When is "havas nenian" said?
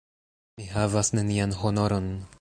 0.71-1.57